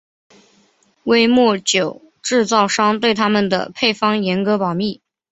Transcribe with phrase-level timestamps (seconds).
[1.03, 4.99] 威末酒制造商对他们的配方严格保密。